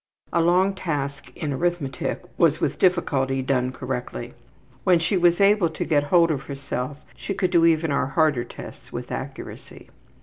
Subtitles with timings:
[0.33, 4.33] A long task in arithmetic was with difficulty done correctly.
[4.83, 8.43] When she was able to get hold of herself she could do even our harder
[8.43, 9.91] tests with accuracy.